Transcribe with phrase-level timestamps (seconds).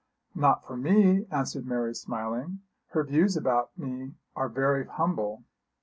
[0.33, 2.61] 'Not for me,' answered Mary smiling.
[2.89, 5.43] 'Her views about me are very humble.